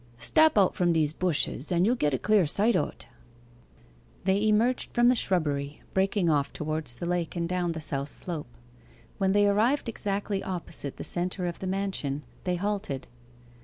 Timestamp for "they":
4.23-4.47, 9.33-9.47, 12.45-12.55